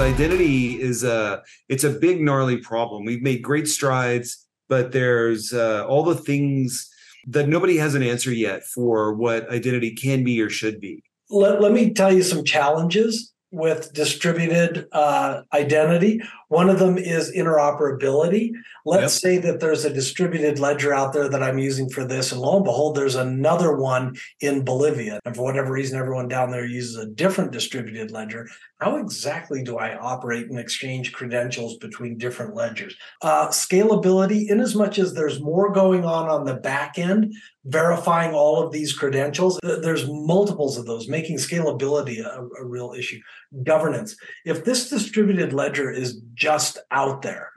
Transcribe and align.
identity 0.00 0.80
is 0.80 1.04
a 1.04 1.42
it's 1.68 1.84
a 1.84 1.90
big 1.90 2.20
gnarly 2.20 2.58
problem. 2.58 3.04
We've 3.04 3.22
made 3.22 3.42
great 3.42 3.68
strides, 3.68 4.46
but 4.68 4.92
there's 4.92 5.52
uh, 5.52 5.86
all 5.86 6.04
the 6.04 6.14
things 6.14 6.88
that 7.26 7.48
nobody 7.48 7.76
has 7.76 7.94
an 7.94 8.02
answer 8.02 8.32
yet 8.32 8.64
for 8.64 9.14
what 9.14 9.50
identity 9.50 9.94
can 9.94 10.24
be 10.24 10.40
or 10.40 10.50
should 10.50 10.80
be. 10.80 11.02
Let, 11.30 11.60
let 11.60 11.72
me 11.72 11.92
tell 11.92 12.12
you 12.12 12.22
some 12.22 12.44
challenges 12.44 13.32
with 13.50 13.92
distributed 13.94 14.86
uh, 14.92 15.42
identity. 15.54 16.20
One 16.48 16.68
of 16.68 16.78
them 16.78 16.98
is 16.98 17.34
interoperability. 17.34 18.52
Let's 18.84 19.02
yep. 19.02 19.10
say 19.10 19.38
that 19.38 19.60
there's 19.60 19.84
a 19.84 19.92
distributed 19.92 20.58
ledger 20.58 20.92
out 20.92 21.12
there 21.12 21.28
that 21.28 21.42
I'm 21.42 21.58
using 21.58 21.88
for 21.88 22.04
this, 22.04 22.30
and 22.30 22.40
lo 22.40 22.56
and 22.56 22.64
behold, 22.64 22.94
there's 22.94 23.14
another 23.14 23.76
one 23.76 24.16
in 24.40 24.64
Bolivia. 24.64 25.20
And 25.24 25.34
for 25.34 25.42
whatever 25.42 25.72
reason, 25.72 25.98
everyone 25.98 26.28
down 26.28 26.50
there 26.50 26.66
uses 26.66 26.96
a 26.96 27.06
different 27.06 27.52
distributed 27.52 28.10
ledger. 28.10 28.48
How 28.78 28.96
exactly 28.96 29.64
do 29.64 29.76
I 29.76 29.96
operate 29.96 30.48
and 30.48 30.58
exchange 30.58 31.12
credentials 31.12 31.76
between 31.78 32.16
different 32.16 32.54
ledgers? 32.54 32.94
Uh, 33.22 33.48
scalability, 33.48 34.48
in 34.48 34.60
as 34.60 34.76
much 34.76 34.98
as 35.00 35.14
there's 35.14 35.40
more 35.40 35.72
going 35.72 36.04
on 36.04 36.28
on 36.28 36.44
the 36.44 36.54
back 36.54 36.96
end, 36.96 37.34
verifying 37.64 38.34
all 38.34 38.62
of 38.62 38.72
these 38.72 38.92
credentials, 38.92 39.58
there's 39.62 40.06
multiples 40.06 40.78
of 40.78 40.86
those, 40.86 41.08
making 41.08 41.38
scalability 41.38 42.24
a, 42.24 42.46
a 42.60 42.64
real 42.64 42.92
issue. 42.96 43.20
Governance. 43.64 44.16
If 44.44 44.64
this 44.64 44.88
distributed 44.88 45.52
ledger 45.52 45.90
is 45.90 46.20
just 46.34 46.78
out 46.92 47.22
there, 47.22 47.50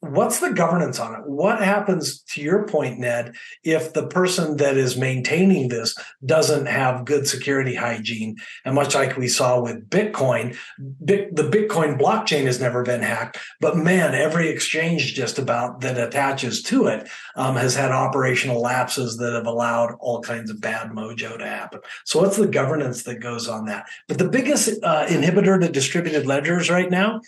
what's 0.00 0.40
the 0.40 0.52
governance 0.52 1.00
on 1.00 1.14
it? 1.14 1.26
What 1.26 1.60
happens 1.60 2.20
to 2.34 2.40
your 2.40 2.66
point 2.66 2.98
ned 2.98 3.34
if 3.64 3.92
the 3.92 4.06
person 4.06 4.56
that 4.58 4.76
is 4.76 4.96
maintaining 4.96 5.68
this 5.68 5.94
doesn't 6.24 6.66
have 6.66 7.04
good 7.04 7.26
security 7.26 7.74
hygiene? 7.74 8.36
And 8.64 8.74
much 8.74 8.94
like 8.94 9.16
we 9.16 9.28
saw 9.28 9.60
with 9.60 9.88
bitcoin 9.88 10.56
the 10.78 11.50
bitcoin 11.50 11.98
blockchain 11.98 12.44
has 12.44 12.60
never 12.60 12.82
been 12.82 13.02
hacked 13.02 13.38
but 13.60 13.76
man 13.76 14.14
every 14.14 14.48
exchange 14.48 15.14
just 15.14 15.38
about 15.38 15.80
that 15.80 15.98
attaches 15.98 16.62
to 16.62 16.86
it 16.86 17.08
um, 17.36 17.56
has 17.56 17.74
had 17.74 17.90
operational 17.90 18.60
lapses 18.60 19.16
that 19.16 19.32
have 19.32 19.46
allowed 19.46 19.94
all 20.00 20.20
kinds 20.20 20.50
of 20.50 20.60
bad 20.60 20.90
mojo 20.90 21.38
to 21.38 21.46
happen. 21.46 21.80
So 22.04 22.20
what's 22.20 22.36
the 22.36 22.46
governance 22.46 23.02
that 23.04 23.20
goes 23.20 23.48
on 23.48 23.66
that? 23.66 23.86
But 24.08 24.18
the 24.18 24.28
biggest 24.28 24.70
uh, 24.82 25.06
inhibitor 25.06 25.60
to 25.60 25.68
distributed 25.68 26.26
ledgers 26.26 26.70
right 26.70 26.90
now 26.90 27.20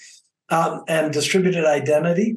um, 0.50 0.82
and 0.88 1.12
distributed 1.12 1.64
identity 1.64 2.36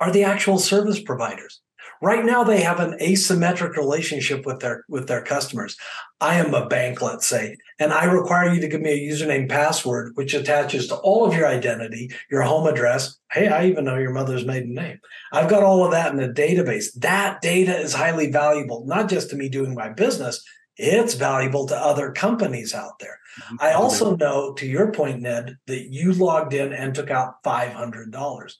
are 0.00 0.10
the 0.10 0.24
actual 0.24 0.58
service 0.58 1.00
providers. 1.00 1.60
Right 2.02 2.24
now, 2.24 2.44
they 2.44 2.60
have 2.60 2.80
an 2.80 2.98
asymmetric 3.00 3.76
relationship 3.76 4.44
with 4.44 4.60
their 4.60 4.84
with 4.88 5.08
their 5.08 5.22
customers. 5.22 5.76
I 6.20 6.34
am 6.34 6.52
a 6.52 6.66
bank, 6.66 7.00
let's 7.00 7.26
say, 7.26 7.56
and 7.78 7.92
I 7.92 8.04
require 8.04 8.52
you 8.52 8.60
to 8.60 8.68
give 8.68 8.80
me 8.80 8.90
a 8.90 9.12
username 9.12 9.48
password, 9.48 10.12
which 10.14 10.34
attaches 10.34 10.88
to 10.88 10.96
all 10.96 11.24
of 11.24 11.34
your 11.34 11.46
identity, 11.46 12.10
your 12.30 12.42
home 12.42 12.66
address. 12.66 13.18
Hey, 13.30 13.48
I 13.48 13.66
even 13.66 13.84
know 13.84 13.96
your 13.96 14.12
mother's 14.12 14.44
maiden 14.44 14.74
name. 14.74 14.98
I've 15.32 15.48
got 15.48 15.62
all 15.62 15.84
of 15.84 15.92
that 15.92 16.12
in 16.12 16.20
a 16.20 16.28
database. 16.32 16.92
That 16.96 17.40
data 17.40 17.76
is 17.76 17.94
highly 17.94 18.30
valuable, 18.30 18.84
not 18.86 19.08
just 19.08 19.30
to 19.30 19.36
me 19.36 19.48
doing 19.48 19.74
my 19.74 19.88
business, 19.88 20.44
it's 20.76 21.14
valuable 21.14 21.66
to 21.68 21.76
other 21.76 22.12
companies 22.12 22.74
out 22.74 22.98
there. 22.98 23.18
Mm-hmm. 23.40 23.56
I 23.60 23.72
also 23.72 24.16
know, 24.16 24.52
to 24.54 24.66
your 24.66 24.92
point, 24.92 25.22
Ned, 25.22 25.56
that 25.66 25.92
you 25.92 26.12
logged 26.12 26.54
in 26.54 26.72
and 26.72 26.94
took 26.94 27.10
out 27.10 27.42
$500 27.44 28.52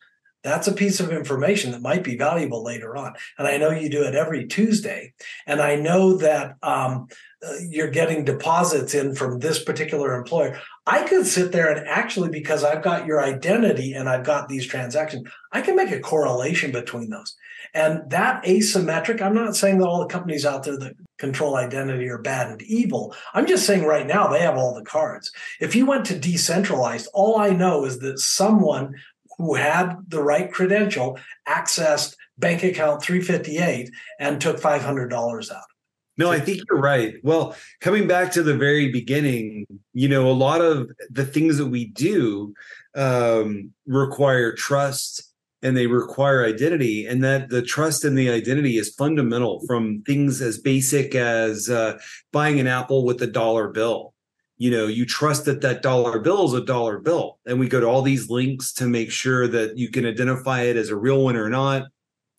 that's 0.44 0.68
a 0.68 0.72
piece 0.72 1.00
of 1.00 1.10
information 1.10 1.72
that 1.72 1.80
might 1.80 2.04
be 2.04 2.16
valuable 2.16 2.62
later 2.62 2.96
on. 2.96 3.14
And 3.38 3.48
I 3.48 3.56
know 3.56 3.70
you 3.70 3.88
do 3.88 4.04
it 4.04 4.14
every 4.14 4.46
Tuesday. 4.46 5.14
And 5.46 5.60
I 5.60 5.76
know 5.76 6.18
that 6.18 6.56
um, 6.62 7.08
uh, 7.44 7.54
you're 7.68 7.90
getting 7.90 8.24
deposits 8.24 8.94
in 8.94 9.14
from 9.14 9.38
this 9.38 9.64
particular 9.64 10.14
employer. 10.14 10.60
I 10.86 11.02
could 11.04 11.26
sit 11.26 11.50
there 11.50 11.74
and 11.74 11.88
actually, 11.88 12.28
because 12.28 12.62
I've 12.62 12.82
got 12.82 13.06
your 13.06 13.22
identity 13.22 13.94
and 13.94 14.08
I've 14.08 14.24
got 14.24 14.48
these 14.48 14.66
transactions, 14.66 15.26
I 15.50 15.62
can 15.62 15.76
make 15.76 15.90
a 15.90 15.98
correlation 15.98 16.70
between 16.70 17.08
those. 17.08 17.34
And 17.72 18.08
that 18.10 18.44
asymmetric, 18.44 19.20
I'm 19.20 19.34
not 19.34 19.56
saying 19.56 19.78
that 19.78 19.88
all 19.88 20.00
the 20.00 20.12
companies 20.12 20.46
out 20.46 20.62
there 20.62 20.78
that 20.78 20.94
control 21.18 21.56
identity 21.56 22.08
are 22.08 22.18
bad 22.18 22.48
and 22.48 22.62
evil. 22.62 23.14
I'm 23.32 23.46
just 23.46 23.66
saying 23.66 23.84
right 23.84 24.06
now 24.06 24.28
they 24.28 24.40
have 24.40 24.56
all 24.56 24.74
the 24.74 24.84
cards. 24.84 25.32
If 25.60 25.74
you 25.74 25.86
went 25.86 26.04
to 26.06 26.18
decentralized, 26.18 27.08
all 27.12 27.38
I 27.38 27.50
know 27.50 27.84
is 27.84 27.98
that 27.98 28.20
someone 28.20 28.94
who 29.38 29.54
had 29.54 29.96
the 30.08 30.22
right 30.22 30.50
credential 30.50 31.18
accessed 31.48 32.16
bank 32.38 32.62
account 32.62 33.02
358 33.02 33.90
and 34.18 34.40
took 34.40 34.60
$500 34.60 35.52
out. 35.52 35.62
No, 36.16 36.30
I 36.30 36.38
think 36.38 36.62
you're 36.68 36.80
right. 36.80 37.14
Well, 37.24 37.56
coming 37.80 38.06
back 38.06 38.30
to 38.32 38.42
the 38.42 38.56
very 38.56 38.92
beginning, 38.92 39.66
you 39.92 40.08
know, 40.08 40.30
a 40.30 40.32
lot 40.32 40.60
of 40.60 40.88
the 41.10 41.26
things 41.26 41.58
that 41.58 41.66
we 41.66 41.86
do 41.86 42.54
um, 42.94 43.72
require 43.86 44.52
trust 44.52 45.34
and 45.64 45.76
they 45.76 45.86
require 45.86 46.44
identity, 46.44 47.06
and 47.06 47.24
that 47.24 47.48
the 47.48 47.62
trust 47.62 48.04
and 48.04 48.18
the 48.18 48.28
identity 48.28 48.76
is 48.76 48.94
fundamental 48.94 49.62
from 49.66 50.02
things 50.02 50.42
as 50.42 50.58
basic 50.58 51.14
as 51.14 51.70
uh, 51.70 51.98
buying 52.32 52.60
an 52.60 52.66
apple 52.66 53.06
with 53.06 53.22
a 53.22 53.26
dollar 53.26 53.68
bill 53.68 54.13
you 54.56 54.70
know 54.70 54.86
you 54.86 55.04
trust 55.04 55.44
that 55.46 55.60
that 55.62 55.82
dollar 55.82 56.18
bill 56.18 56.44
is 56.46 56.52
a 56.52 56.64
dollar 56.64 56.98
bill. 56.98 57.38
And 57.46 57.58
we 57.58 57.68
go 57.68 57.80
to 57.80 57.86
all 57.86 58.02
these 58.02 58.30
links 58.30 58.72
to 58.74 58.86
make 58.86 59.10
sure 59.10 59.48
that 59.48 59.76
you 59.76 59.90
can 59.90 60.06
identify 60.06 60.62
it 60.62 60.76
as 60.76 60.90
a 60.90 60.96
real 60.96 61.24
one 61.24 61.36
or 61.36 61.48
not. 61.48 61.88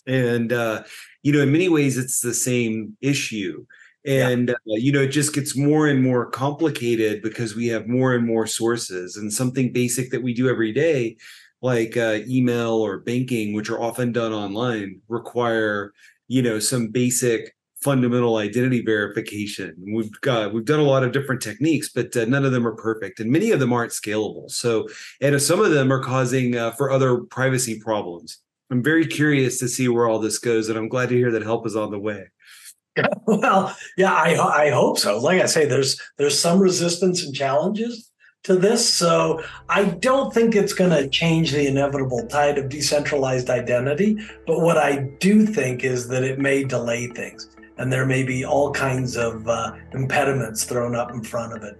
And 0.07 0.53
uh, 0.53 0.83
you 1.23 1.31
know 1.31 1.41
in 1.41 1.51
many 1.51 1.69
ways 1.69 1.97
it's 1.97 2.21
the 2.21 2.33
same 2.33 2.97
issue. 3.01 3.65
And 4.05 4.49
yeah. 4.49 4.73
uh, 4.73 4.77
you 4.77 4.91
know 4.91 5.01
it 5.01 5.09
just 5.09 5.33
gets 5.33 5.57
more 5.57 5.87
and 5.87 6.01
more 6.03 6.29
complicated 6.29 7.21
because 7.21 7.55
we 7.55 7.67
have 7.67 7.87
more 7.87 8.13
and 8.13 8.25
more 8.25 8.47
sources. 8.47 9.17
And 9.17 9.31
something 9.31 9.73
basic 9.73 10.11
that 10.11 10.23
we 10.23 10.33
do 10.33 10.49
every 10.49 10.71
day 10.71 11.17
like 11.61 11.97
uh, 11.97 12.19
email 12.27 12.73
or 12.73 12.99
banking 12.99 13.53
which 13.53 13.69
are 13.69 13.81
often 13.81 14.11
done 14.11 14.31
online 14.33 15.01
require 15.07 15.93
you 16.27 16.41
know 16.41 16.59
some 16.59 16.89
basic 16.89 17.54
fundamental 17.85 18.37
identity 18.37 18.81
verification. 18.81 19.75
We've 19.79 20.11
got 20.21 20.51
we've 20.51 20.65
done 20.65 20.79
a 20.79 20.83
lot 20.83 21.03
of 21.03 21.11
different 21.11 21.39
techniques, 21.39 21.89
but 21.89 22.17
uh, 22.17 22.25
none 22.25 22.43
of 22.43 22.51
them 22.51 22.65
are 22.65 22.75
perfect, 22.75 23.19
and 23.19 23.31
many 23.31 23.51
of 23.51 23.59
them 23.59 23.71
aren't 23.71 23.91
scalable. 23.91 24.49
So, 24.49 24.87
and 25.21 25.39
some 25.39 25.61
of 25.61 25.69
them 25.69 25.93
are 25.93 26.01
causing 26.01 26.57
uh, 26.57 26.71
for 26.71 26.89
other 26.89 27.19
privacy 27.19 27.79
problems. 27.79 28.39
I'm 28.71 28.81
very 28.81 29.05
curious 29.05 29.59
to 29.59 29.67
see 29.67 29.87
where 29.87 30.07
all 30.07 30.17
this 30.17 30.39
goes, 30.39 30.67
and 30.67 30.79
I'm 30.79 30.89
glad 30.89 31.09
to 31.09 31.15
hear 31.15 31.29
that 31.31 31.43
help 31.43 31.67
is 31.67 31.75
on 31.75 31.91
the 31.91 31.99
way. 31.99 32.25
Well, 33.27 33.75
yeah, 33.97 34.13
I 34.13 34.65
I 34.65 34.69
hope 34.71 34.97
so. 34.97 35.19
Like 35.19 35.41
I 35.41 35.45
say, 35.45 35.65
there's 35.65 36.01
there's 36.17 36.39
some 36.39 36.59
resistance 36.59 37.23
and 37.23 37.35
challenges 37.35 38.11
to 38.45 38.55
this, 38.55 38.81
so 38.91 39.43
I 39.69 39.83
don't 39.85 40.33
think 40.33 40.55
it's 40.55 40.73
going 40.73 40.91
to 40.91 41.09
change 41.09 41.51
the 41.51 41.67
inevitable 41.67 42.25
tide 42.27 42.57
of 42.57 42.69
decentralized 42.69 43.49
identity. 43.49 44.17
But 44.47 44.61
what 44.61 44.77
I 44.77 45.09
do 45.19 45.45
think 45.45 45.83
is 45.83 46.07
that 46.07 46.23
it 46.23 46.39
may 46.39 46.63
delay 46.63 47.07
things 47.07 47.54
and 47.77 47.91
there 47.91 48.05
may 48.05 48.23
be 48.23 48.45
all 48.45 48.71
kinds 48.71 49.17
of 49.17 49.47
uh, 49.47 49.75
impediments 49.93 50.63
thrown 50.63 50.95
up 50.95 51.11
in 51.11 51.21
front 51.21 51.53
of 51.53 51.63
it. 51.63 51.77